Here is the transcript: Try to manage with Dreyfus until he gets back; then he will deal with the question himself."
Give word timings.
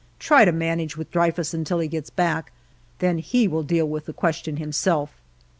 Try 0.17 0.45
to 0.45 0.51
manage 0.51 0.97
with 0.97 1.11
Dreyfus 1.11 1.53
until 1.53 1.77
he 1.77 1.87
gets 1.87 2.09
back; 2.09 2.51
then 2.97 3.19
he 3.19 3.47
will 3.47 3.61
deal 3.61 3.87
with 3.87 4.07
the 4.07 4.13
question 4.13 4.57
himself." 4.57 5.21